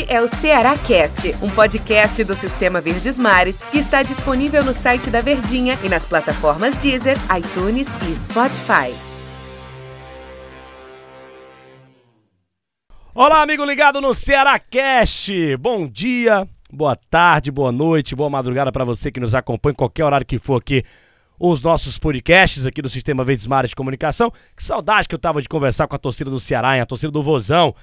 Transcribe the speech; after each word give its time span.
Este 0.00 0.12
é 0.14 0.22
o 0.22 0.28
Ceará 0.28 0.78
Cast, 0.78 1.34
um 1.42 1.50
podcast 1.50 2.24
do 2.24 2.34
Sistema 2.34 2.80
Verdes 2.80 3.18
Mares 3.18 3.60
que 3.70 3.78
está 3.78 4.02
disponível 4.02 4.64
no 4.64 4.72
site 4.72 5.10
da 5.10 5.20
Verdinha 5.20 5.78
e 5.84 5.90
nas 5.90 6.06
plataformas 6.06 6.74
Deezer, 6.76 7.16
iTunes 7.36 7.86
e 8.08 8.16
Spotify. 8.16 8.94
Olá, 13.14 13.42
amigo 13.42 13.62
ligado 13.62 14.00
no 14.00 14.14
Ceará 14.14 14.58
Cast. 14.58 15.56
Bom 15.58 15.86
dia, 15.86 16.48
boa 16.72 16.96
tarde, 16.96 17.50
boa 17.50 17.70
noite, 17.70 18.16
boa 18.16 18.30
madrugada 18.30 18.72
para 18.72 18.86
você 18.86 19.12
que 19.12 19.20
nos 19.20 19.34
acompanha 19.34 19.72
em 19.72 19.76
qualquer 19.76 20.04
horário 20.04 20.26
que 20.26 20.38
for 20.38 20.56
aqui 20.56 20.82
os 21.38 21.60
nossos 21.60 21.98
podcasts 21.98 22.64
aqui 22.64 22.80
do 22.80 22.88
Sistema 22.88 23.22
Verdes 23.22 23.46
Mares 23.46 23.70
de 23.70 23.76
Comunicação. 23.76 24.32
Que 24.56 24.62
saudade 24.62 25.06
que 25.06 25.14
eu 25.14 25.18
tava 25.18 25.42
de 25.42 25.48
conversar 25.48 25.86
com 25.86 25.96
a 25.96 25.98
torcida 25.98 26.30
do 26.30 26.40
Ceará, 26.40 26.76
hein, 26.76 26.80
a 26.80 26.86
torcida 26.86 27.12
do 27.12 27.22
Vozão. 27.22 27.74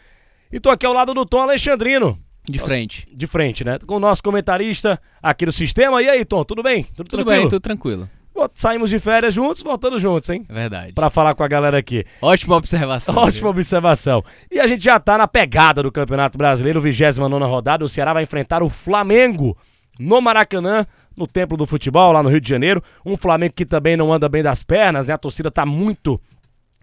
E 0.51 0.59
tô 0.59 0.69
aqui 0.69 0.85
ao 0.85 0.93
lado 0.93 1.13
do 1.13 1.25
Tom 1.25 1.41
Alexandrino. 1.41 2.17
De 2.49 2.59
frente. 2.59 3.05
De 3.13 3.27
frente, 3.27 3.63
né? 3.63 3.77
Com 3.85 3.95
o 3.95 3.99
nosso 3.99 4.23
comentarista 4.23 4.99
aqui 5.21 5.45
do 5.45 5.51
sistema. 5.51 6.01
E 6.01 6.07
aí, 6.07 6.23
Tom, 6.23 6.45
tudo 6.45 6.63
bem? 6.63 6.83
Tudo, 6.95 7.09
tudo 7.09 7.25
bem, 7.25 7.43
tudo 7.49 7.59
tranquilo. 7.59 8.09
Saímos 8.53 8.91
de 8.91 8.99
férias 8.99 9.33
juntos, 9.33 9.63
voltando 9.63 9.97
juntos, 9.97 10.29
hein? 10.29 10.45
Verdade. 10.47 10.93
Pra 10.93 11.09
falar 11.09 11.33
com 11.33 11.43
a 11.43 11.47
galera 11.47 11.77
aqui. 11.77 12.05
Ótima 12.21 12.55
observação. 12.55 13.15
Ótima 13.17 13.41
viu? 13.41 13.49
observação. 13.49 14.23
E 14.51 14.59
a 14.59 14.67
gente 14.67 14.83
já 14.83 14.99
tá 14.99 15.17
na 15.17 15.27
pegada 15.27 15.81
do 15.81 15.91
Campeonato 15.91 16.37
Brasileiro, 16.37 16.79
29 16.79 17.43
rodada. 17.45 17.83
O 17.83 17.89
Ceará 17.89 18.13
vai 18.13 18.23
enfrentar 18.23 18.61
o 18.61 18.69
Flamengo 18.69 19.57
no 19.99 20.21
Maracanã, 20.21 20.85
no 21.15 21.25
Templo 21.27 21.57
do 21.57 21.65
Futebol, 21.65 22.11
lá 22.11 22.21
no 22.21 22.29
Rio 22.29 22.39
de 22.39 22.47
Janeiro. 22.47 22.81
Um 23.03 23.17
Flamengo 23.17 23.55
que 23.55 23.65
também 23.65 23.97
não 23.97 24.13
anda 24.13 24.29
bem 24.29 24.43
das 24.43 24.61
pernas, 24.61 25.07
né? 25.07 25.13
A 25.15 25.17
torcida 25.17 25.49
tá 25.49 25.65
muito 25.65 26.21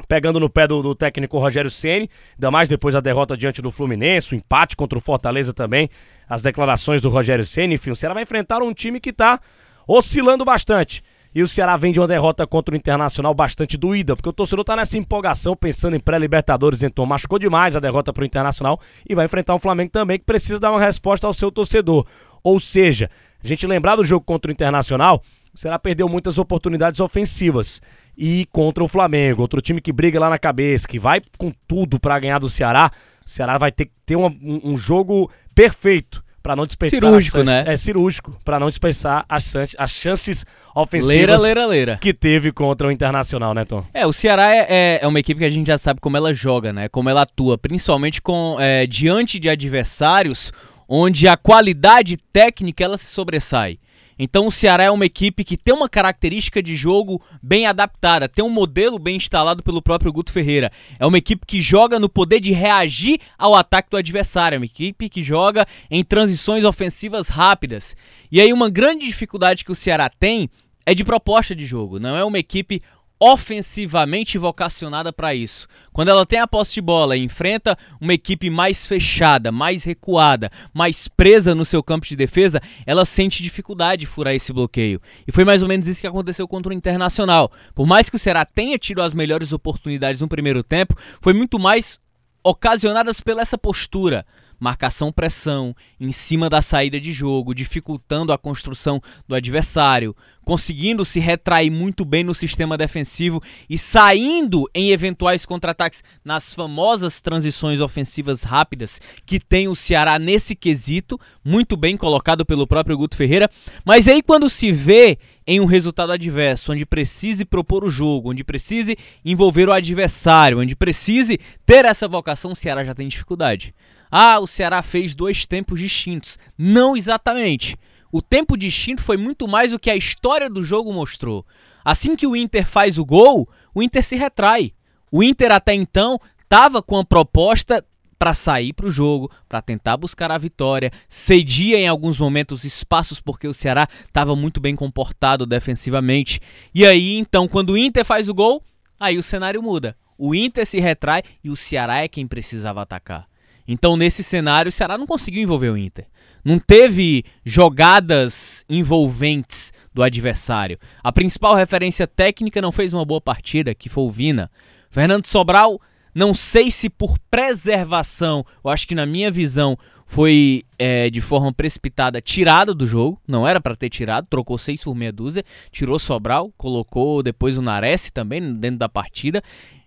pegando 0.09 0.41
no 0.41 0.49
pé 0.49 0.67
do, 0.67 0.83
do 0.83 0.95
técnico 0.95 1.39
Rogério 1.39 1.71
Ceni, 1.71 2.11
ainda 2.35 2.51
mais 2.51 2.69
depois 2.69 2.95
da 2.95 3.01
derrota 3.01 3.37
diante 3.37 3.63
do 3.63 3.71
Fluminense, 3.71 4.35
o 4.35 4.37
empate 4.37 4.77
contra 4.77 4.99
o 4.99 5.01
Fortaleza 5.03 5.53
também, 5.53 5.89
as 6.29 6.43
declarações 6.43 7.01
do 7.01 7.09
Rogério 7.09 7.45
Ceni, 7.45 7.75
enfim, 7.75 7.91
o 7.91 7.97
Ceará 7.97 8.15
vai 8.15 8.23
enfrentar 8.23 8.63
um 8.63 8.73
time 8.73 9.01
que 9.01 9.11
está 9.11 9.41
oscilando 9.87 10.45
bastante. 10.45 11.03
E 11.35 11.43
o 11.43 11.49
Ceará 11.49 11.77
vem 11.77 11.93
de 11.93 11.99
uma 11.99 12.07
derrota 12.07 12.47
contra 12.47 12.73
o 12.73 12.77
Internacional 12.77 13.35
bastante 13.35 13.77
doída, 13.77 14.15
porque 14.15 14.29
o 14.29 14.33
torcedor 14.33 14.65
tá 14.65 14.77
nessa 14.77 14.97
empolgação, 14.97 15.57
pensando 15.57 15.97
em 15.97 16.01
pré-Libertadores, 16.01 16.85
então 16.85 17.05
machucou 17.05 17.41
demais 17.41 17.75
a 17.75 17.81
derrota 17.81 18.13
pro 18.13 18.25
Internacional 18.25 18.81
e 19.09 19.17
vai 19.17 19.25
enfrentar 19.25 19.53
um 19.53 19.59
Flamengo 19.59 19.91
também 19.91 20.17
que 20.17 20.25
precisa 20.25 20.61
dar 20.61 20.71
uma 20.71 20.79
resposta 20.79 21.27
ao 21.27 21.35
seu 21.35 21.51
torcedor. 21.51 22.07
Ou 22.41 22.61
seja, 22.61 23.11
a 23.43 23.49
gente 23.49 23.67
lembrar 23.67 23.97
do 23.97 24.05
jogo 24.05 24.25
contra 24.25 24.49
o 24.49 24.53
Internacional, 24.53 25.25
o 25.53 25.59
Ceará 25.59 25.77
perdeu 25.77 26.09
muitas 26.09 26.39
oportunidades 26.39 27.01
ofensivas 27.01 27.81
e 28.17 28.47
contra 28.53 28.83
o 28.83 28.89
Flamengo, 28.89 29.43
outro 29.43 29.61
time 29.61 29.81
que 29.81 29.93
briga 29.93 30.21
lá 30.21 30.31
na 30.31 30.39
cabeça, 30.39 30.87
que 30.87 30.99
vai 30.99 31.21
com 31.37 31.53
tudo 31.67 31.99
para 31.99 32.19
ganhar 32.19 32.39
do 32.39 32.49
Ceará. 32.49 32.91
O 33.27 33.29
Ceará 33.29 33.59
vai 33.59 33.73
ter 33.73 33.87
que 33.87 33.93
ter 34.05 34.17
uma, 34.17 34.29
um, 34.29 34.73
um, 34.73 34.77
jogo 34.77 35.31
perfeito 35.55 36.23
para 36.43 36.55
não 36.55 36.67
dispensar 36.67 37.01
cirúrgico, 37.01 37.43
né? 37.43 37.65
É 37.67 37.77
cirúrgico 37.77 38.39
para 38.45 38.61
não 38.61 38.69
dispensar 38.69 39.25
as, 39.27 39.55
as 39.79 39.91
chances 39.91 40.45
ofensivas 40.75 41.17
leira, 41.17 41.41
leira, 41.41 41.67
leira. 41.67 41.97
que 41.97 42.13
teve 42.13 42.53
contra 42.53 42.87
o 42.87 42.93
Internacional, 42.93 43.55
né, 43.55 43.65
Tom? 43.65 43.83
É, 43.95 44.07
o 44.07 44.13
Ceará 44.13 44.55
é, 44.55 44.67
é, 44.69 44.99
é, 45.03 45.09
uma 45.09 45.19
equipe 45.19 45.39
que 45.39 45.47
a 45.47 45.51
gente 45.51 45.67
já 45.67 45.79
sabe 45.79 46.01
como 46.01 46.19
ela 46.19 46.35
joga, 46.35 46.71
né? 46.71 46.89
Como 46.89 47.09
ela 47.09 47.23
atua, 47.23 47.57
principalmente 47.57 48.21
com 48.21 48.57
é, 48.61 48.87
diante 48.87 49.39
de 49.39 49.49
adversários 49.49 50.53
onde 50.87 51.27
a 51.27 51.37
qualidade 51.37 52.19
técnica 52.31 52.85
ela 52.85 52.99
se 52.99 53.07
sobressai. 53.07 53.79
Então 54.19 54.47
o 54.47 54.53
Ceará 54.53 54.85
é 54.85 54.91
uma 54.91 55.07
equipe 55.07 55.45
que 55.45 55.57
tem 55.57 55.75
uma 55.75 55.89
característica 55.89 56.63
de 56.63 56.77
jogo 56.77 57.21
bem 57.43 57.67
adaptada, 57.67 58.29
tem 58.29 58.45
um 58.45 58.51
modelo 58.51 58.99
bem 58.99 59.17
instalado 59.17 59.63
pelo 59.63 59.83
próprio 59.83 60.13
Guto 60.13 60.33
Ferreira. 60.33 60.71
É 60.99 61.07
uma 61.07 61.19
equipe 61.19 61.45
que 61.47 61.61
joga 61.61 61.99
no 61.99 62.09
poder 62.09 62.41
de 62.41 62.53
reagir 62.53 63.21
ao 63.39 63.55
ataque 63.55 63.91
do 63.91 63.97
adversário, 63.97 64.57
é 64.57 64.59
uma 64.59 64.67
equipe 64.67 65.09
que 65.09 65.23
joga 65.23 65.67
em 65.91 66.05
transições 66.05 66.65
ofensivas 66.65 67.29
rápidas. 67.29 67.97
E 68.31 68.41
aí 68.41 68.53
uma 68.53 68.71
grande 68.71 69.07
dificuldade 69.07 69.65
que 69.65 69.73
o 69.73 69.77
Ceará 69.77 70.09
tem 70.09 70.49
é 70.87 70.95
de 70.95 71.05
proposta 71.05 71.55
de 71.55 71.65
jogo, 71.65 71.99
não 71.99 72.17
é 72.17 72.25
uma 72.25 72.39
equipe 72.39 72.83
ofensivamente 73.27 74.37
vocacionada 74.37 75.11
para 75.11 75.35
isso. 75.35 75.67
Quando 75.95 76.11
ela 76.11 76.27
tem 76.27 76.41
a 76.41 76.47
posse 76.47 76.75
de 76.75 76.83
bola 76.83 77.17
e 77.17 77.25
enfrenta 77.25 77.75
uma 77.99 78.13
equipe 78.13 78.51
mais 78.51 78.87
fechada, 78.87 79.51
mais 79.51 79.83
recuada, 79.83 80.51
mais 80.75 81.09
presa 81.09 81.55
no 81.55 81.65
seu 81.65 81.83
campo 81.83 82.05
de 82.05 82.17
defesa, 82.17 82.61
ela 82.85 83.07
sente 83.07 83.43
dificuldade 83.43 84.01
de 84.01 84.07
furar 84.07 84.35
esse 84.35 84.53
bloqueio. 84.53 85.01
E 85.27 85.33
foi 85.33 85.43
mais 85.43 85.63
ou 85.63 85.69
menos 85.69 85.87
isso 85.87 86.03
que 86.03 86.07
aconteceu 86.07 86.47
contra 86.47 86.71
o 86.71 86.77
Internacional. 86.77 87.51
Por 87.75 87.87
mais 87.87 88.11
que 88.11 88.17
o 88.17 88.19
Ceará 88.19 88.45
tenha 88.45 88.77
tido 88.79 89.01
as 89.01 89.15
melhores 89.15 89.55
oportunidades 89.55 90.21
no 90.21 90.29
primeiro 90.29 90.63
tempo, 90.63 90.95
foi 91.23 91.33
muito 91.33 91.59
mais 91.59 91.99
ocasionadas 92.43 93.23
pela 93.23 93.41
essa 93.41 93.57
postura 93.57 94.27
marcação-pressão, 94.59 95.75
em 96.01 96.13
cima 96.13 96.49
da 96.49 96.63
saída 96.63 97.01
de 97.01 97.13
jogo, 97.13 97.55
dificultando 97.55 98.33
a 98.33 98.39
construção 98.39 99.01
do 99.27 99.35
adversário, 99.35 100.15
conseguindo 100.45 101.05
se 101.05 101.19
retrair 101.21 101.71
muito 101.71 102.05
bem 102.05 102.23
no 102.23 102.35
sistema 102.35 102.77
defensivo 102.77 103.43
e 103.69 103.79
saindo 103.79 104.69
em 104.75 104.91
eventuais 104.91 105.47
contra-ataques 105.47 106.05
nas 106.25 106.55
famosas 106.55 107.21
transições 107.21 107.81
ofensivas 107.81 108.43
rápidas 108.43 109.01
que 109.25 109.41
tem 109.41 109.69
o 109.69 109.75
Ceará 109.75 110.19
nesse 110.19 110.55
quesito, 110.55 111.19
muito 111.45 111.77
bem 111.77 111.97
colocado 111.97 112.45
pelo 112.45 112.67
próprio 112.67 112.97
Guto 112.97 113.17
Ferreira. 113.17 113.51
Mas 113.85 114.07
aí 114.07 114.23
quando 114.23 114.49
se 114.49 114.71
vê 114.71 115.19
em 115.47 115.61
um 115.61 115.65
resultado 115.65 116.13
adverso, 116.13 116.73
onde 116.73 116.87
precise 116.87 117.45
propor 117.45 117.85
o 117.85 117.91
jogo, 117.91 118.31
onde 118.31 118.43
precise 118.43 118.97
envolver 119.25 119.69
o 119.69 119.73
adversário, 119.73 120.61
onde 120.61 120.75
precise 120.75 121.39
ter 121.67 121.85
essa 121.85 122.09
vocação, 122.09 122.53
o 122.53 122.57
Ceará 122.57 122.85
já 122.85 122.95
tem 122.95 123.09
dificuldade. 123.09 123.75
Ah, 124.11 124.39
o 124.39 124.47
Ceará 124.47 124.81
fez 124.83 125.15
dois 125.15 125.45
tempos 125.45 125.81
distintos. 125.81 126.39
Não 126.57 126.97
exatamente. 126.97 127.77
O 128.13 128.23
tempo 128.23 128.57
distinto 128.57 129.03
foi 129.03 129.17
muito 129.17 129.49
mais 129.49 129.73
o 129.73 129.79
que 129.79 129.91
a 129.91 129.97
história 129.97 130.49
do 130.49 130.63
jogo 130.63 130.93
mostrou. 130.93 131.45
Assim 131.85 132.15
que 132.15 132.27
o 132.27 132.37
Inter 132.37 132.67
faz 132.67 132.97
o 132.97 133.05
gol, 133.05 133.49
o 133.75 133.83
Inter 133.83 134.05
se 134.05 134.17
retrai. 134.17 134.73
O 135.11 135.23
Inter 135.23 135.51
até 135.53 135.75
então 135.75 136.21
estava 136.43 136.81
com 136.81 136.97
a 136.97 137.05
proposta 137.05 137.85
para 138.25 138.33
sair 138.33 138.73
para 138.73 138.87
o 138.87 138.91
jogo, 138.91 139.31
para 139.47 139.61
tentar 139.61 139.99
buscar 139.99 140.31
a 140.31 140.39
vitória, 140.39 140.91
cedia 141.11 141.79
em 141.79 141.87
alguns 141.87 142.19
momentos 142.19 142.65
espaços 142.65 143.21
porque 143.21 143.47
o 143.47 143.53
Ceará 143.53 143.87
estava 144.09 144.35
muito 144.35 144.63
bem 144.63 144.75
comportado 144.75 145.45
defensivamente. 145.45 146.41
E 146.75 146.87
aí, 146.87 147.19
então, 147.19 147.47
quando 147.47 147.75
o 147.75 147.77
Inter 147.77 148.03
faz 148.03 148.27
o 148.31 148.33
gol, 148.33 148.63
aí 148.99 149.19
o 149.19 149.23
cenário 149.23 149.63
muda. 149.63 149.95
O 150.17 150.35
Inter 150.35 150.65
se 150.65 150.81
retrai 150.81 151.23
e 151.43 151.51
o 151.51 151.57
Ceará 151.57 151.99
é 151.99 152.09
quem 152.09 152.27
precisava 152.27 152.81
atacar. 152.81 153.27
Então, 153.69 153.95
nesse 153.95 154.23
cenário, 154.23 154.71
o 154.71 154.73
Ceará 154.73 154.97
não 154.97 155.07
conseguiu 155.07 155.43
envolver 155.43 155.69
o 155.69 155.77
Inter. 155.77 156.07
Não 156.43 156.59
teve 156.59 157.27
jogadas 157.45 158.65
envolventes 158.71 159.71
do 159.93 160.03
adversário. 160.03 160.79
A 161.03 161.13
principal 161.13 161.55
referência 161.55 162.07
técnica 162.07 162.63
não 162.63 162.73
fez 162.73 162.95
uma 162.95 163.05
boa 163.05 163.21
partida, 163.21 163.75
que 163.75 163.91
foi 163.91 164.05
o 164.05 164.11
Vina. 164.11 164.51
Fernando 164.91 165.27
Sobral, 165.27 165.79
não 166.15 166.33
sei 166.33 166.71
se 166.71 166.89
por 166.89 167.19
preservação, 167.31 168.47
eu 168.65 168.71
acho 168.71 168.87
que 168.87 168.95
na 168.95 169.05
minha 169.05 169.31
visão 169.31 169.77
foi 170.07 170.65
é, 170.79 171.11
de 171.11 171.21
forma 171.21 171.53
precipitada 171.53 172.21
tirado 172.21 172.75
do 172.75 172.87
jogo, 172.87 173.21
não 173.27 173.47
era 173.47 173.61
para 173.61 173.75
ter 173.75 173.91
tirado, 173.91 174.27
trocou 174.29 174.57
seis 174.57 174.85
por 174.85 174.95
meia 174.95 175.13
dúzia, 175.13 175.45
tirou 175.71 175.99
Sobral, 175.99 176.53
colocou 176.57 177.23
depois 177.23 177.59
o 177.59 177.63
Nares 177.63 178.11
também 178.11 178.55
dentro 178.55 178.79
da 178.79 178.89
partida. 178.89 179.43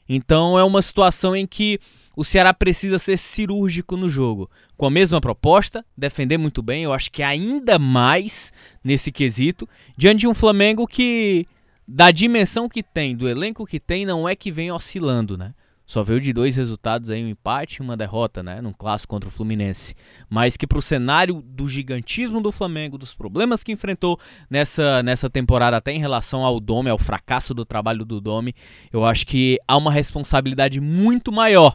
Então 0.10 0.58
é 0.58 0.64
uma 0.64 0.82
situação 0.82 1.36
em 1.36 1.46
que 1.46 1.80
o 2.16 2.24
Ceará 2.24 2.54
precisa 2.54 2.98
ser 2.98 3.16
cirúrgico 3.16 3.96
no 3.96 4.10
jogo. 4.10 4.50
Com 4.76 4.88
a 4.88 4.90
mesma 4.90 5.22
proposta, 5.22 5.86
defender 5.96 6.38
muito 6.38 6.62
bem, 6.64 6.84
eu 6.84 6.92
acho 6.92 7.12
que 7.12 7.22
ainda 7.22 7.78
mais 7.78 8.52
nesse 8.84 9.12
quesito, 9.12 9.70
diante 9.96 10.22
de 10.22 10.28
um 10.28 10.34
Flamengo 10.34 10.88
que, 10.88 11.46
da 11.88 12.10
dimensão 12.10 12.68
que 12.68 12.82
tem, 12.82 13.16
do 13.16 13.30
elenco 13.30 13.66
que 13.66 13.80
tem, 13.80 14.06
não 14.06 14.28
é 14.28 14.36
que 14.36 14.52
vem 14.52 14.72
oscilando, 14.72 15.38
né? 15.38 15.54
Só 15.88 16.04
veio 16.04 16.20
de 16.20 16.34
dois 16.34 16.58
resultados 16.58 17.10
aí, 17.10 17.24
um 17.24 17.30
empate 17.30 17.78
e 17.78 17.82
uma 17.82 17.96
derrota, 17.96 18.44
né? 18.44 18.60
Num 18.60 18.74
clássico 18.74 19.12
contra 19.12 19.30
o 19.30 19.32
Fluminense. 19.32 19.96
Mas 20.30 20.58
que 20.58 20.68
pro 20.68 20.82
cenário 20.82 21.42
do 21.42 21.66
gigantismo 21.66 22.42
do 22.42 22.52
Flamengo, 22.52 22.98
dos 22.98 23.14
problemas 23.14 23.64
que 23.64 23.72
enfrentou 23.72 24.20
nessa, 24.50 25.02
nessa 25.02 25.30
temporada, 25.30 25.78
até 25.78 25.94
em 25.94 26.00
relação 26.00 26.44
ao 26.44 26.60
Dome, 26.60 26.90
ao 26.90 26.98
fracasso 26.98 27.54
do 27.54 27.64
trabalho 27.64 28.04
do 28.04 28.20
Dome, 28.20 28.54
eu 28.92 29.06
acho 29.06 29.26
que 29.26 29.58
há 29.66 29.78
uma 29.78 29.92
responsabilidade 29.92 30.82
muito 30.82 31.32
maior 31.32 31.74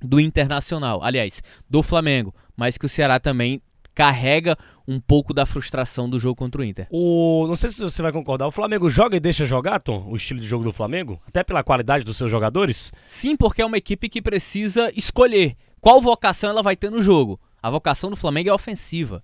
do 0.00 0.18
Internacional, 0.18 1.02
aliás, 1.02 1.42
do 1.68 1.82
Flamengo, 1.82 2.34
mas 2.56 2.78
que 2.78 2.86
o 2.86 2.88
Ceará 2.88 3.20
também 3.20 3.60
carrega 3.94 4.56
um 4.86 5.00
pouco 5.00 5.32
da 5.32 5.46
frustração 5.46 6.08
do 6.08 6.18
jogo 6.18 6.36
contra 6.36 6.60
o 6.60 6.64
Inter. 6.64 6.86
O, 6.90 7.46
não 7.48 7.56
sei 7.56 7.70
se 7.70 7.80
você 7.80 8.02
vai 8.02 8.12
concordar, 8.12 8.46
o 8.46 8.52
Flamengo 8.52 8.90
joga 8.90 9.16
e 9.16 9.20
deixa 9.20 9.46
jogar, 9.46 9.80
Tom, 9.80 10.06
o 10.08 10.16
estilo 10.16 10.40
de 10.40 10.46
jogo 10.46 10.64
do 10.64 10.72
Flamengo, 10.72 11.20
até 11.26 11.42
pela 11.42 11.64
qualidade 11.64 12.04
dos 12.04 12.16
seus 12.16 12.30
jogadores? 12.30 12.92
Sim, 13.06 13.36
porque 13.36 13.62
é 13.62 13.66
uma 13.66 13.78
equipe 13.78 14.08
que 14.08 14.20
precisa 14.20 14.92
escolher 14.94 15.56
qual 15.80 16.00
vocação 16.00 16.50
ela 16.50 16.62
vai 16.62 16.76
ter 16.76 16.90
no 16.90 17.00
jogo. 17.00 17.40
A 17.62 17.70
vocação 17.70 18.10
do 18.10 18.16
Flamengo 18.16 18.50
é 18.50 18.52
ofensiva. 18.52 19.22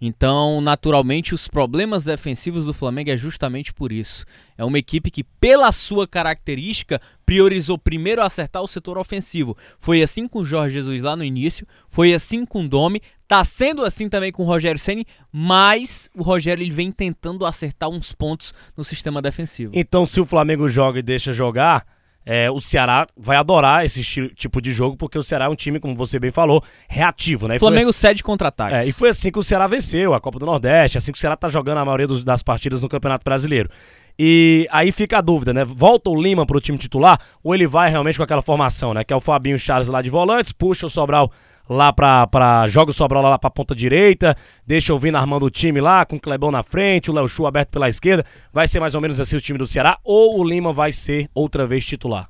Então, 0.00 0.60
naturalmente, 0.60 1.34
os 1.34 1.48
problemas 1.48 2.04
defensivos 2.04 2.66
do 2.66 2.74
Flamengo 2.74 3.10
é 3.10 3.16
justamente 3.16 3.72
por 3.72 3.90
isso. 3.90 4.26
É 4.58 4.64
uma 4.64 4.78
equipe 4.78 5.10
que, 5.10 5.24
pela 5.24 5.72
sua 5.72 6.06
característica, 6.06 7.00
priorizou 7.24 7.78
primeiro 7.78 8.22
acertar 8.22 8.62
o 8.62 8.68
setor 8.68 8.98
ofensivo. 8.98 9.56
Foi 9.80 10.02
assim 10.02 10.28
com 10.28 10.40
o 10.40 10.44
Jorge 10.44 10.74
Jesus 10.74 11.00
lá 11.00 11.16
no 11.16 11.24
início, 11.24 11.66
foi 11.88 12.12
assim 12.12 12.44
com 12.44 12.64
o 12.64 12.68
Domi, 12.68 13.00
Tá 13.28 13.42
sendo 13.44 13.84
assim 13.84 14.08
também 14.08 14.30
com 14.30 14.44
o 14.44 14.46
Rogério 14.46 14.78
Ceni, 14.78 15.04
mas 15.32 16.08
o 16.14 16.22
Rogério 16.22 16.62
ele 16.62 16.70
vem 16.70 16.92
tentando 16.92 17.44
acertar 17.44 17.88
uns 17.88 18.12
pontos 18.12 18.54
no 18.76 18.84
sistema 18.84 19.20
defensivo. 19.20 19.72
Então, 19.74 20.06
se 20.06 20.20
o 20.20 20.26
Flamengo 20.26 20.68
joga 20.68 21.00
e 21.00 21.02
deixa 21.02 21.32
jogar, 21.32 21.84
é, 22.24 22.50
o 22.50 22.60
Ceará 22.60 23.06
vai 23.16 23.36
adorar 23.36 23.84
esse 23.84 24.02
tipo 24.34 24.60
de 24.60 24.72
jogo, 24.72 24.96
porque 24.96 25.16
o 25.16 25.22
Ceará 25.22 25.44
é 25.46 25.48
um 25.48 25.54
time, 25.54 25.78
como 25.80 25.94
você 25.94 26.18
bem 26.18 26.32
falou, 26.32 26.62
reativo, 26.88 27.46
né? 27.46 27.56
O 27.56 27.60
Flamengo 27.60 27.90
assim, 27.90 28.00
cede 28.00 28.22
contra-ataques. 28.22 28.84
É, 28.84 28.88
e 28.88 28.92
foi 28.92 29.10
assim 29.10 29.30
que 29.30 29.38
o 29.38 29.44
Ceará 29.44 29.68
venceu 29.68 30.12
a 30.12 30.20
Copa 30.20 30.38
do 30.38 30.46
Nordeste, 30.46 30.98
assim 30.98 31.12
que 31.12 31.18
o 31.18 31.20
Ceará 31.20 31.36
tá 31.36 31.48
jogando 31.48 31.78
a 31.78 31.84
maioria 31.84 32.08
dos, 32.08 32.24
das 32.24 32.42
partidas 32.42 32.80
no 32.80 32.88
Campeonato 32.88 33.24
Brasileiro. 33.24 33.70
E 34.18 34.66
aí 34.70 34.90
fica 34.92 35.18
a 35.18 35.20
dúvida, 35.20 35.52
né? 35.52 35.64
Volta 35.64 36.10
o 36.10 36.20
Lima 36.20 36.46
pro 36.46 36.60
time 36.60 36.78
titular 36.78 37.20
ou 37.44 37.54
ele 37.54 37.66
vai 37.66 37.90
realmente 37.90 38.16
com 38.16 38.24
aquela 38.24 38.42
formação, 38.42 38.94
né? 38.94 39.04
Que 39.04 39.12
é 39.12 39.16
o 39.16 39.20
Fabinho 39.20 39.58
Charles 39.58 39.88
lá 39.88 40.00
de 40.00 40.10
volantes, 40.10 40.52
puxa 40.52 40.86
o 40.86 40.90
Sobral 40.90 41.30
lá 41.68 41.92
pra, 41.92 42.26
pra 42.26 42.68
joga 42.68 42.90
o 42.90 42.94
Sobral 42.94 43.22
lá 43.22 43.38
pra 43.38 43.50
ponta 43.50 43.74
direita, 43.74 44.36
deixa 44.66 44.94
o 44.94 44.98
Vina 44.98 45.18
armando 45.18 45.46
o 45.46 45.50
time 45.50 45.80
lá, 45.80 46.04
com 46.04 46.16
o 46.16 46.20
Clebão 46.20 46.50
na 46.50 46.62
frente, 46.62 47.10
o 47.10 47.14
Léo 47.14 47.28
Chu 47.28 47.46
aberto 47.46 47.70
pela 47.70 47.88
esquerda. 47.88 48.24
Vai 48.52 48.66
ser 48.68 48.80
mais 48.80 48.94
ou 48.94 49.00
menos 49.00 49.20
assim 49.20 49.36
o 49.36 49.40
time 49.40 49.58
do 49.58 49.66
Ceará, 49.66 49.98
ou 50.04 50.38
o 50.38 50.44
Lima 50.44 50.72
vai 50.72 50.92
ser 50.92 51.28
outra 51.34 51.66
vez 51.66 51.84
titular? 51.84 52.28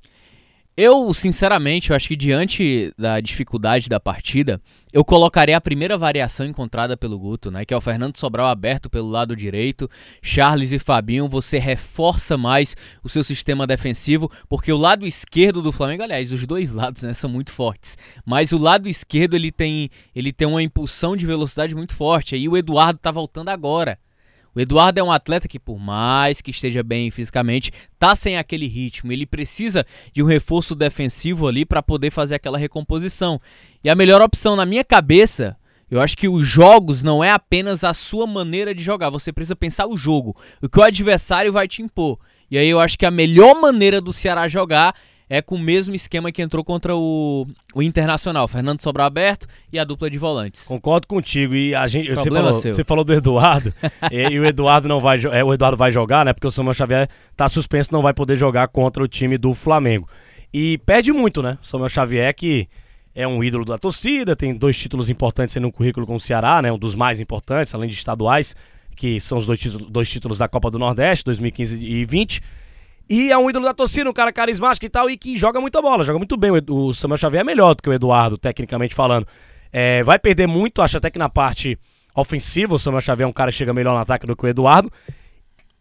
Eu, 0.78 1.14
sinceramente, 1.14 1.88
eu 1.88 1.96
acho 1.96 2.08
que 2.08 2.14
diante 2.14 2.92
da 2.98 3.18
dificuldade 3.18 3.88
da 3.88 3.98
partida, 3.98 4.60
eu 4.92 5.02
colocaria 5.02 5.56
a 5.56 5.60
primeira 5.60 5.96
variação 5.96 6.44
encontrada 6.44 6.98
pelo 6.98 7.18
Guto, 7.18 7.50
né? 7.50 7.64
Que 7.64 7.72
é 7.72 7.76
o 7.78 7.80
Fernando 7.80 8.18
Sobral 8.18 8.46
aberto 8.46 8.90
pelo 8.90 9.08
lado 9.08 9.34
direito, 9.34 9.88
Charles 10.20 10.72
e 10.72 10.78
Fabinho, 10.78 11.30
você 11.30 11.56
reforça 11.56 12.36
mais 12.36 12.76
o 13.02 13.08
seu 13.08 13.24
sistema 13.24 13.66
defensivo, 13.66 14.30
porque 14.50 14.70
o 14.70 14.76
lado 14.76 15.06
esquerdo 15.06 15.62
do 15.62 15.72
Flamengo, 15.72 16.02
aliás, 16.02 16.30
os 16.30 16.46
dois 16.46 16.70
lados, 16.74 17.02
né, 17.02 17.14
são 17.14 17.30
muito 17.30 17.52
fortes. 17.52 17.96
Mas 18.22 18.52
o 18.52 18.58
lado 18.58 18.86
esquerdo 18.86 19.32
ele 19.32 19.50
tem, 19.50 19.88
ele 20.14 20.30
tem 20.30 20.46
uma 20.46 20.62
impulsão 20.62 21.16
de 21.16 21.24
velocidade 21.24 21.74
muito 21.74 21.94
forte. 21.94 22.34
Aí 22.34 22.46
o 22.46 22.54
Eduardo 22.54 22.98
tá 22.98 23.10
voltando 23.10 23.48
agora. 23.48 23.98
O 24.56 24.60
Eduardo 24.60 24.98
é 24.98 25.02
um 25.02 25.12
atleta 25.12 25.46
que, 25.46 25.58
por 25.58 25.78
mais 25.78 26.40
que 26.40 26.50
esteja 26.50 26.82
bem 26.82 27.10
fisicamente, 27.10 27.70
tá 27.98 28.16
sem 28.16 28.38
aquele 28.38 28.66
ritmo. 28.66 29.12
Ele 29.12 29.26
precisa 29.26 29.84
de 30.14 30.22
um 30.22 30.26
reforço 30.26 30.74
defensivo 30.74 31.46
ali 31.46 31.66
para 31.66 31.82
poder 31.82 32.10
fazer 32.10 32.36
aquela 32.36 32.56
recomposição. 32.56 33.38
E 33.84 33.90
a 33.90 33.94
melhor 33.94 34.22
opção 34.22 34.56
na 34.56 34.64
minha 34.64 34.82
cabeça, 34.82 35.58
eu 35.90 36.00
acho 36.00 36.16
que 36.16 36.26
os 36.26 36.46
jogos 36.46 37.02
não 37.02 37.22
é 37.22 37.30
apenas 37.32 37.84
a 37.84 37.92
sua 37.92 38.26
maneira 38.26 38.74
de 38.74 38.82
jogar. 38.82 39.10
Você 39.10 39.30
precisa 39.30 39.54
pensar 39.54 39.86
o 39.88 39.96
jogo, 39.96 40.34
o 40.62 40.70
que 40.70 40.80
o 40.80 40.82
adversário 40.82 41.52
vai 41.52 41.68
te 41.68 41.82
impor. 41.82 42.18
E 42.50 42.56
aí 42.56 42.70
eu 42.70 42.80
acho 42.80 42.96
que 42.96 43.04
a 43.04 43.10
melhor 43.10 43.60
maneira 43.60 44.00
do 44.00 44.10
Ceará 44.10 44.48
jogar 44.48 44.94
é 45.28 45.42
com 45.42 45.56
o 45.56 45.58
mesmo 45.58 45.94
esquema 45.94 46.30
que 46.30 46.40
entrou 46.40 46.62
contra 46.62 46.94
o, 46.96 47.46
o 47.74 47.82
Internacional, 47.82 48.46
Fernando 48.46 48.80
Sobral 48.80 49.06
aberto 49.06 49.46
e 49.72 49.78
a 49.78 49.84
dupla 49.84 50.08
de 50.08 50.18
volantes. 50.18 50.64
Concordo 50.64 51.06
contigo 51.06 51.54
e 51.54 51.74
a 51.74 51.86
gente, 51.88 52.14
você 52.14 52.30
falou, 52.30 52.52
você 52.52 52.84
falou, 52.84 53.04
do 53.04 53.12
Eduardo 53.12 53.74
e, 54.10 54.34
e, 54.34 54.40
o 54.40 54.44
Eduardo 54.44 54.88
não 54.88 55.00
vai, 55.00 55.20
é, 55.32 55.42
o 55.42 55.52
Eduardo 55.52 55.76
vai 55.76 55.90
jogar, 55.90 56.24
né? 56.24 56.32
Porque 56.32 56.46
o 56.46 56.50
Samuel 56.50 56.74
Xavier 56.74 57.08
tá 57.36 57.48
suspenso, 57.48 57.92
não 57.92 58.02
vai 58.02 58.14
poder 58.14 58.36
jogar 58.36 58.68
contra 58.68 59.02
o 59.02 59.08
time 59.08 59.36
do 59.36 59.52
Flamengo. 59.52 60.08
E 60.52 60.78
pede 60.78 61.12
muito, 61.12 61.42
né? 61.42 61.58
O 61.60 61.66
Samuel 61.66 61.88
Xavier 61.88 62.32
que 62.34 62.68
é 63.14 63.26
um 63.26 63.42
ídolo 63.42 63.64
da 63.64 63.78
torcida, 63.78 64.36
tem 64.36 64.54
dois 64.54 64.78
títulos 64.78 65.08
importantes 65.08 65.56
um 65.56 65.70
currículo 65.70 66.06
com 66.06 66.16
o 66.16 66.20
Ceará, 66.20 66.62
né? 66.62 66.70
Um 66.70 66.78
dos 66.78 66.94
mais 66.94 67.18
importantes, 67.18 67.74
além 67.74 67.88
de 67.88 67.96
estaduais, 67.96 68.54
que 68.94 69.18
são 69.18 69.38
os 69.38 69.46
dois 69.46 69.58
títulos, 69.58 69.88
dois 69.90 70.08
títulos 70.08 70.38
da 70.38 70.46
Copa 70.46 70.70
do 70.70 70.78
Nordeste, 70.78 71.24
2015 71.24 71.74
e 71.74 71.78
2020. 71.78 72.42
E 73.08 73.30
é 73.30 73.38
um 73.38 73.48
ídolo 73.48 73.64
da 73.64 73.72
torcida, 73.72 74.10
um 74.10 74.12
cara 74.12 74.32
carismático 74.32 74.84
e 74.84 74.88
tal, 74.88 75.08
e 75.08 75.16
que 75.16 75.36
joga 75.36 75.60
muita 75.60 75.80
bola, 75.80 76.02
joga 76.02 76.18
muito 76.18 76.36
bem. 76.36 76.50
O 76.68 76.92
Samuel 76.92 77.18
Xavier 77.18 77.40
é 77.40 77.44
melhor 77.44 77.74
do 77.74 77.82
que 77.82 77.88
o 77.88 77.92
Eduardo, 77.92 78.36
tecnicamente 78.36 78.94
falando. 78.94 79.26
É, 79.72 80.02
vai 80.02 80.18
perder 80.18 80.46
muito, 80.46 80.82
acho 80.82 80.96
até 80.96 81.10
que 81.10 81.18
na 81.18 81.28
parte 81.28 81.78
ofensiva, 82.14 82.74
o 82.74 82.78
Samuel 82.78 83.02
Xavier 83.02 83.26
é 83.26 83.28
um 83.28 83.32
cara 83.32 83.52
que 83.52 83.58
chega 83.58 83.72
melhor 83.72 83.92
no 83.92 84.00
ataque 84.00 84.26
do 84.26 84.34
que 84.34 84.44
o 84.44 84.48
Eduardo. 84.48 84.90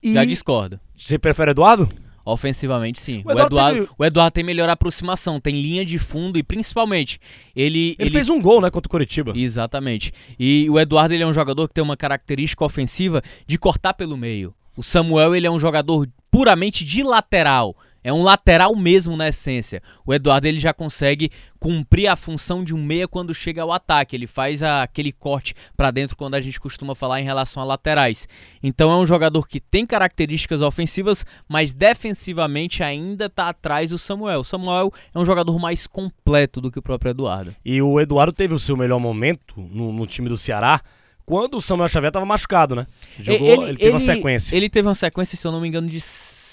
E... 0.03 0.13
Já 0.13 0.23
discordo. 0.23 0.79
Você 0.95 1.17
prefere 1.17 1.51
o 1.51 1.53
Eduardo? 1.53 1.89
Ofensivamente, 2.23 2.99
sim. 2.99 3.21
O 3.23 3.31
Eduardo, 3.31 3.55
o 3.55 3.57
Eduardo, 3.57 3.79
teve... 3.79 3.89
o 3.97 4.05
Eduardo 4.05 4.31
tem 4.33 4.43
melhor 4.43 4.67
aproximação, 4.67 5.39
tem 5.39 5.53
linha 5.53 5.85
de 5.85 5.99
fundo 5.99 6.39
e 6.39 6.43
principalmente 6.43 7.19
ele, 7.55 7.89
ele. 7.89 7.95
Ele 7.99 8.09
fez 8.09 8.29
um 8.29 8.41
gol, 8.41 8.59
né, 8.59 8.71
contra 8.71 8.87
o 8.87 8.89
Curitiba. 8.89 9.31
Exatamente. 9.35 10.11
E 10.39 10.67
o 10.69 10.79
Eduardo 10.79 11.13
ele 11.13 11.23
é 11.23 11.27
um 11.27 11.33
jogador 11.33 11.67
que 11.67 11.73
tem 11.75 11.83
uma 11.83 11.95
característica 11.95 12.65
ofensiva 12.65 13.21
de 13.45 13.57
cortar 13.59 13.93
pelo 13.93 14.17
meio. 14.17 14.55
O 14.75 14.83
Samuel 14.83 15.35
ele 15.35 15.45
é 15.45 15.51
um 15.51 15.59
jogador 15.59 16.07
puramente 16.35 16.83
de 16.83 17.01
lateral. 17.01 17.77
É 18.03 18.11
um 18.11 18.21
lateral 18.21 18.75
mesmo 18.75 19.15
na 19.15 19.29
essência. 19.29 19.81
O 20.05 20.13
Eduardo 20.13 20.45
ele 20.45 20.59
já 20.59 20.73
consegue 20.73 21.31
cumprir 21.57 22.07
a 22.07 22.15
função 22.17 22.61
de 22.61 22.75
um 22.75 22.83
meia 22.83 23.07
quando 23.07 23.33
chega 23.33 23.61
ao 23.61 23.71
ataque. 23.71 24.17
Ele 24.17 24.27
faz 24.27 24.61
a, 24.61 24.83
aquele 24.83 25.13
corte 25.13 25.55
para 25.77 25.91
dentro 25.91 26.17
quando 26.17 26.35
a 26.35 26.41
gente 26.41 26.59
costuma 26.59 26.93
falar 26.93 27.21
em 27.21 27.23
relação 27.23 27.63
a 27.63 27.65
laterais. 27.65 28.27
Então 28.61 28.91
é 28.91 28.97
um 28.97 29.05
jogador 29.05 29.47
que 29.47 29.61
tem 29.61 29.85
características 29.85 30.61
ofensivas, 30.61 31.25
mas 31.47 31.73
defensivamente 31.73 32.83
ainda 32.83 33.27
está 33.27 33.47
atrás 33.47 33.91
do 33.91 33.97
Samuel. 33.97 34.41
O 34.41 34.45
Samuel 34.45 34.91
é 35.13 35.17
um 35.17 35.25
jogador 35.25 35.57
mais 35.57 35.87
completo 35.87 36.59
do 36.59 36.69
que 36.69 36.79
o 36.79 36.83
próprio 36.83 37.11
Eduardo. 37.11 37.55
E 37.63 37.81
o 37.81 37.97
Eduardo 37.97 38.33
teve 38.33 38.53
o 38.53 38.59
seu 38.59 38.75
melhor 38.75 38.99
momento 38.99 39.55
no, 39.57 39.93
no 39.93 40.05
time 40.05 40.27
do 40.27 40.37
Ceará 40.37 40.81
quando 41.25 41.57
o 41.57 41.61
Samuel 41.61 41.89
Xavier 41.89 42.09
estava 42.09 42.25
machucado, 42.25 42.75
né? 42.75 42.87
Jogou, 43.19 43.47
ele, 43.47 43.63
ele 43.63 43.77
teve 43.77 43.83
ele, 43.83 43.91
uma 43.91 43.99
sequência. 43.99 44.55
Ele 44.55 44.69
teve 44.69 44.87
uma 44.87 44.95
sequência, 44.95 45.37
se 45.37 45.45
eu 45.45 45.51
não 45.51 45.59
me 45.59 45.67
engano, 45.67 45.87
de 45.87 45.99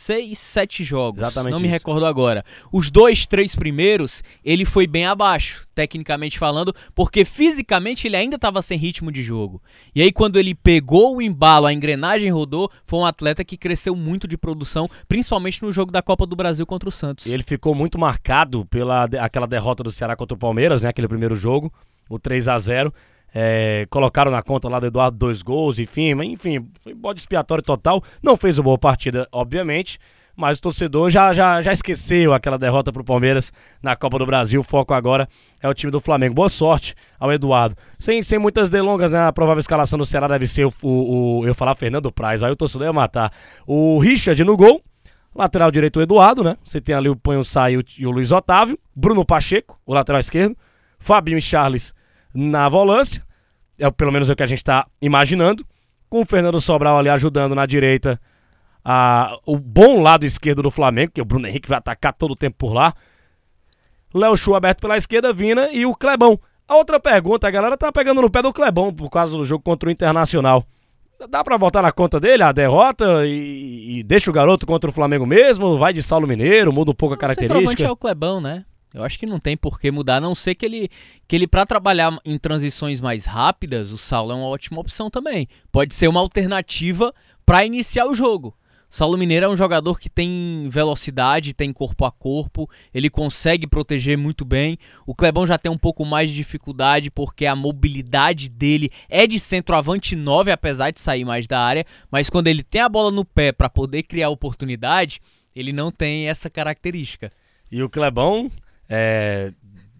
seis, 0.02 0.38
sete 0.38 0.82
jogos. 0.82 1.20
Exatamente. 1.20 1.52
Não 1.52 1.58
isso. 1.58 1.66
me 1.66 1.68
recordo 1.68 2.04
agora. 2.04 2.44
Os 2.72 2.90
dois, 2.90 3.24
três 3.24 3.54
primeiros, 3.54 4.22
ele 4.44 4.64
foi 4.64 4.86
bem 4.86 5.06
abaixo, 5.06 5.66
tecnicamente 5.74 6.38
falando, 6.38 6.74
porque 6.94 7.24
fisicamente 7.24 8.08
ele 8.08 8.16
ainda 8.16 8.36
estava 8.36 8.60
sem 8.62 8.76
ritmo 8.76 9.12
de 9.12 9.22
jogo. 9.22 9.62
E 9.94 10.02
aí, 10.02 10.12
quando 10.12 10.38
ele 10.38 10.54
pegou 10.54 11.16
o 11.16 11.22
embalo, 11.22 11.66
a 11.66 11.72
engrenagem 11.72 12.30
rodou, 12.30 12.70
foi 12.84 12.98
um 12.98 13.06
atleta 13.06 13.44
que 13.44 13.56
cresceu 13.56 13.94
muito 13.94 14.26
de 14.26 14.36
produção, 14.36 14.88
principalmente 15.06 15.62
no 15.62 15.70
jogo 15.70 15.92
da 15.92 16.02
Copa 16.02 16.26
do 16.26 16.34
Brasil 16.34 16.66
contra 16.66 16.88
o 16.88 16.92
Santos. 16.92 17.26
Ele 17.26 17.44
ficou 17.44 17.74
muito 17.74 17.98
marcado 17.98 18.66
pela 18.66 19.04
aquela 19.20 19.46
derrota 19.46 19.84
do 19.84 19.92
Ceará 19.92 20.16
contra 20.16 20.34
o 20.34 20.38
Palmeiras, 20.38 20.82
né? 20.82 20.88
Aquele 20.88 21.08
primeiro 21.08 21.36
jogo, 21.36 21.72
o 22.08 22.18
3 22.18 22.48
a 22.48 22.58
0 22.58 22.92
é, 23.34 23.86
colocaram 23.90 24.30
na 24.30 24.42
conta 24.42 24.68
lá 24.68 24.78
do 24.78 24.86
Eduardo 24.86 25.16
dois 25.16 25.42
gols, 25.42 25.78
enfim, 25.78 26.12
enfim, 26.22 26.68
foi 26.82 26.94
bode 26.94 27.20
expiatório 27.20 27.62
total. 27.62 28.02
Não 28.22 28.36
fez 28.36 28.58
uma 28.58 28.64
boa 28.64 28.78
partida, 28.78 29.28
obviamente, 29.32 29.98
mas 30.36 30.58
o 30.58 30.62
torcedor 30.62 31.10
já, 31.10 31.32
já, 31.32 31.60
já 31.60 31.72
esqueceu 31.72 32.32
aquela 32.32 32.58
derrota 32.58 32.92
pro 32.92 33.04
Palmeiras 33.04 33.52
na 33.82 33.94
Copa 33.94 34.18
do 34.18 34.26
Brasil. 34.26 34.60
O 34.60 34.64
foco 34.64 34.94
agora 34.94 35.28
é 35.60 35.68
o 35.68 35.74
time 35.74 35.90
do 35.90 36.00
Flamengo. 36.00 36.34
Boa 36.34 36.48
sorte 36.48 36.94
ao 37.18 37.32
Eduardo. 37.32 37.76
Sem, 37.98 38.22
sem 38.22 38.38
muitas 38.38 38.70
delongas, 38.70 39.12
né? 39.12 39.26
A 39.26 39.32
provável 39.32 39.60
escalação 39.60 39.98
do 39.98 40.06
Ceará 40.06 40.26
deve 40.28 40.46
ser 40.46 40.64
o, 40.64 40.72
o, 40.82 41.40
o 41.40 41.46
eu 41.46 41.54
falar 41.54 41.74
Fernando 41.74 42.10
Praz, 42.10 42.42
aí 42.42 42.50
o 42.50 42.56
torcedor 42.56 42.86
ia 42.86 42.92
matar. 42.92 43.32
O 43.66 43.98
Richard 43.98 44.42
no 44.44 44.56
gol. 44.56 44.82
Lateral 45.34 45.70
direito 45.70 45.98
o 45.98 46.02
Eduardo, 46.02 46.44
né? 46.44 46.58
Você 46.62 46.78
tem 46.78 46.94
ali 46.94 47.08
o 47.08 47.16
Panho 47.16 47.40
o, 47.40 47.84
e 47.98 48.06
o 48.06 48.10
Luiz 48.10 48.30
Otávio. 48.30 48.78
Bruno 48.94 49.24
Pacheco, 49.24 49.78
o 49.86 49.94
lateral 49.94 50.20
esquerdo. 50.20 50.54
Fabinho 50.98 51.38
e 51.38 51.42
Charles 51.42 51.94
na 52.34 52.68
volância, 52.68 53.24
é 53.78 53.90
pelo 53.90 54.12
menos 54.12 54.28
é 54.28 54.32
o 54.32 54.36
que 54.36 54.42
a 54.42 54.46
gente 54.46 54.58
está 54.58 54.86
imaginando, 55.00 55.66
com 56.08 56.22
o 56.22 56.26
Fernando 56.26 56.60
Sobral 56.60 56.98
ali 56.98 57.08
ajudando 57.08 57.54
na 57.54 57.66
direita 57.66 58.20
a, 58.84 59.38
o 59.46 59.56
bom 59.58 60.02
lado 60.02 60.26
esquerdo 60.26 60.62
do 60.62 60.70
Flamengo, 60.70 61.12
que 61.12 61.22
o 61.22 61.24
Bruno 61.24 61.46
Henrique 61.46 61.68
vai 61.68 61.78
atacar 61.78 62.12
todo 62.12 62.32
o 62.32 62.36
tempo 62.36 62.56
por 62.58 62.72
lá. 62.72 62.94
Léo 64.14 64.36
Chu 64.36 64.54
aberto 64.54 64.80
pela 64.80 64.96
esquerda, 64.96 65.32
Vina 65.32 65.70
e 65.72 65.86
o 65.86 65.94
Clebão. 65.94 66.38
A 66.68 66.76
outra 66.76 67.00
pergunta, 67.00 67.46
a 67.46 67.50
galera 67.50 67.76
tá 67.76 67.90
pegando 67.90 68.20
no 68.20 68.30
pé 68.30 68.42
do 68.42 68.52
Clebão 68.52 68.92
por 68.92 69.10
causa 69.10 69.36
do 69.36 69.44
jogo 69.44 69.64
contra 69.64 69.88
o 69.88 69.92
Internacional. 69.92 70.64
Dá 71.28 71.44
pra 71.44 71.56
botar 71.56 71.82
na 71.82 71.92
conta 71.92 72.18
dele 72.18 72.42
a 72.42 72.50
derrota 72.50 73.24
e, 73.26 73.98
e 73.98 74.02
deixa 74.02 74.28
o 74.30 74.34
garoto 74.34 74.66
contra 74.66 74.90
o 74.90 74.92
Flamengo 74.92 75.24
mesmo? 75.24 75.78
Vai 75.78 75.92
de 75.92 76.02
Saulo 76.02 76.26
Mineiro, 76.26 76.72
muda 76.72 76.90
um 76.90 76.94
pouco 76.94 77.14
a 77.14 77.18
característica? 77.18 77.84
O 77.84 77.86
é 77.86 77.92
o 77.92 77.96
Clebão, 77.96 78.40
né? 78.40 78.64
Eu 78.94 79.02
acho 79.02 79.18
que 79.18 79.26
não 79.26 79.40
tem 79.40 79.56
por 79.56 79.80
que 79.80 79.90
mudar, 79.90 80.16
a 80.16 80.20
não 80.20 80.34
ser 80.34 80.54
que 80.54 80.66
ele, 80.66 80.90
que 81.26 81.34
ele 81.34 81.46
para 81.46 81.64
trabalhar 81.64 82.18
em 82.24 82.38
transições 82.38 83.00
mais 83.00 83.24
rápidas, 83.24 83.90
o 83.90 83.98
Saulo 83.98 84.32
é 84.32 84.34
uma 84.34 84.46
ótima 84.46 84.80
opção 84.80 85.10
também. 85.10 85.48
Pode 85.70 85.94
ser 85.94 86.08
uma 86.08 86.20
alternativa 86.20 87.14
para 87.46 87.64
iniciar 87.64 88.06
o 88.06 88.14
jogo. 88.14 88.54
Saulo 88.92 89.16
Mineiro 89.16 89.46
é 89.46 89.48
um 89.48 89.56
jogador 89.56 89.98
que 89.98 90.10
tem 90.10 90.68
velocidade, 90.68 91.54
tem 91.54 91.72
corpo 91.72 92.04
a 92.04 92.12
corpo, 92.12 92.68
ele 92.92 93.08
consegue 93.08 93.66
proteger 93.66 94.18
muito 94.18 94.44
bem. 94.44 94.76
O 95.06 95.14
Clebão 95.14 95.46
já 95.46 95.56
tem 95.56 95.72
um 95.72 95.78
pouco 95.78 96.04
mais 96.04 96.28
de 96.28 96.36
dificuldade 96.36 97.10
porque 97.10 97.46
a 97.46 97.56
mobilidade 97.56 98.50
dele 98.50 98.90
é 99.08 99.26
de 99.26 99.40
centroavante 99.40 100.14
9, 100.14 100.52
apesar 100.52 100.90
de 100.90 101.00
sair 101.00 101.24
mais 101.24 101.46
da 101.46 101.58
área, 101.58 101.86
mas 102.10 102.28
quando 102.28 102.48
ele 102.48 102.62
tem 102.62 102.82
a 102.82 102.88
bola 102.90 103.10
no 103.10 103.24
pé 103.24 103.50
para 103.50 103.70
poder 103.70 104.02
criar 104.02 104.28
oportunidade, 104.28 105.22
ele 105.56 105.72
não 105.72 105.90
tem 105.90 106.28
essa 106.28 106.50
característica. 106.50 107.32
E 107.70 107.82
o 107.82 107.88
Clebão 107.88 108.50
é, 108.88 109.52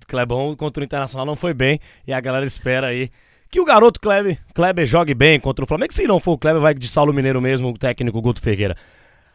Clebão 0.07 0.55
contra 0.57 0.81
o 0.81 0.85
Internacional 0.85 1.25
não 1.25 1.37
foi 1.37 1.55
bem 1.55 1.81
e 2.07 2.12
a 2.12 2.21
galera 2.21 2.45
espera 2.45 2.89
aí 2.89 3.11
que 3.51 3.61
o 3.61 3.65
garoto 3.65 4.01
Kleber, 4.01 4.39
Kleber 4.55 4.87
jogue 4.87 5.15
bem 5.15 5.39
contra 5.39 5.62
o 5.65 5.69
Flamengo. 5.69 5.93
Se 5.93 6.07
não 6.07 6.19
for 6.19 6.33
o 6.33 6.39
Kleber, 6.39 6.62
vai 6.62 6.75
de 6.75 6.89
Saulo 6.89 7.12
Mineiro 7.12 7.41
mesmo, 7.41 7.69
o 7.69 7.79
técnico 7.79 8.21
Guto 8.23 8.41
Ferreira. 8.41 8.77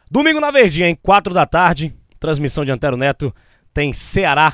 Domingo 0.10 0.40
na 0.40 0.50
Verdinha, 0.50 0.90
em 0.90 0.96
4 0.96 1.34
da 1.34 1.46
tarde, 1.46 1.94
transmissão 2.20 2.66
de 2.66 2.72
Antero 2.72 2.98
Neto, 2.98 3.34
tem 3.74 3.94
Ceará 3.94 4.54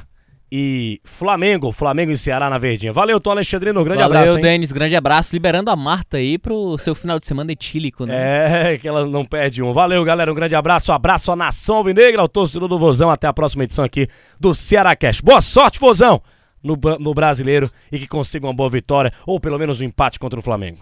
e 0.55 1.01
Flamengo, 1.03 1.71
Flamengo 1.71 2.11
e 2.11 2.17
Ceará 2.17 2.47
na 2.47 2.59
Verdinha. 2.59 2.93
Valeu, 2.93 3.19
Tom 3.19 3.31
Alexandrino, 3.31 3.83
grande 3.83 4.03
Valeu, 4.03 4.19
abraço. 4.19 4.37
hein? 4.37 4.43
Denis, 4.43 4.71
grande 4.71 4.95
abraço. 4.95 5.33
Liberando 5.33 5.71
a 5.71 5.75
Marta 5.75 6.17
aí 6.17 6.37
pro 6.37 6.77
seu 6.77 6.93
final 6.93 7.19
de 7.19 7.25
semana 7.25 7.51
etílico, 7.51 8.05
né? 8.05 8.73
É, 8.73 8.77
que 8.77 8.87
ela 8.87 9.03
não 9.07 9.25
perde 9.25 9.63
um. 9.63 9.73
Valeu, 9.73 10.03
galera, 10.03 10.31
um 10.31 10.35
grande 10.35 10.53
abraço, 10.53 10.91
um 10.91 10.95
abraço 10.95 11.31
à 11.31 11.35
nação 11.35 11.77
alvinegra, 11.77 12.21
ao 12.21 12.29
torcedor 12.29 12.69
do 12.69 12.77
Vozão, 12.77 13.09
até 13.09 13.25
a 13.25 13.33
próxima 13.33 13.63
edição 13.63 13.83
aqui 13.83 14.07
do 14.39 14.53
Ceará 14.53 14.95
Cash. 14.95 15.21
Boa 15.21 15.41
sorte, 15.41 15.79
Vozão, 15.79 16.21
no, 16.63 16.77
no 16.99 17.15
brasileiro 17.15 17.67
e 17.91 17.97
que 17.97 18.07
consiga 18.07 18.45
uma 18.45 18.53
boa 18.53 18.69
vitória 18.69 19.11
ou 19.25 19.39
pelo 19.39 19.57
menos 19.57 19.81
um 19.81 19.83
empate 19.83 20.19
contra 20.19 20.39
o 20.39 20.43
Flamengo. 20.43 20.81